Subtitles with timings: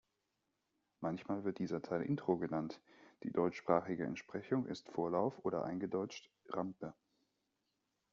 [1.01, 2.81] Manchmal wird dieser Teil Intro genannt,
[3.21, 6.95] die deutschsprachige Entsprechung ist "Vorlauf" oder eingedeutscht "Rampe".